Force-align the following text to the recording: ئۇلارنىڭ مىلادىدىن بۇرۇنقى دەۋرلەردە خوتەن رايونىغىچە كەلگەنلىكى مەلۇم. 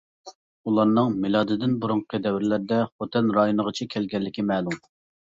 ئۇلارنىڭ 0.69 1.11
مىلادىدىن 1.25 1.75
بۇرۇنقى 1.83 2.19
دەۋرلەردە 2.23 2.79
خوتەن 2.87 3.29
رايونىغىچە 3.35 3.87
كەلگەنلىكى 3.97 4.47
مەلۇم. 4.53 4.81